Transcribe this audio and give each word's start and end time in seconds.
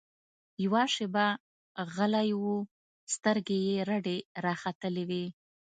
يوه 0.63 0.83
شېبه 0.93 1.25
غلى 1.93 2.25
و 2.35 2.45
سترګې 3.13 3.57
يې 3.67 3.77
رډې 3.89 4.17
راختلې 4.45 5.03
وې. 5.09 5.25